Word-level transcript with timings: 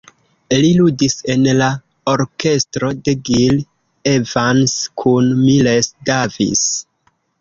Li 0.61 0.69
ludis 0.77 1.15
en 1.33 1.43
la 1.59 1.67
orkestro 2.13 2.89
de 3.09 3.15
Gil 3.29 3.61
Evans 4.13 4.75
kun 5.03 5.29
Miles 5.45 5.93
Davis. 6.13 6.65